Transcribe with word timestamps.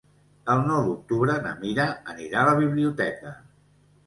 El 0.53 0.61
nou 0.69 0.87
d'octubre 0.87 1.35
na 1.43 1.51
Mira 1.59 1.85
anirà 2.15 2.41
a 2.45 2.47
la 2.49 2.57
biblioteca. 2.63 3.37